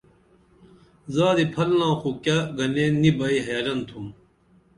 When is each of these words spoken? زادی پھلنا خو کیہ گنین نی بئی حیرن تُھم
زادی 1.15 1.45
پھلنا 1.53 1.89
خو 1.99 2.09
کیہ 2.23 2.37
گنین 2.57 2.93
نی 3.01 3.11
بئی 3.17 3.37
حیرن 3.45 3.79
تُھم 3.87 4.05